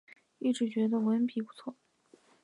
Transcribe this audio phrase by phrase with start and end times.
[0.39, 1.75] 一直觉得文笔不错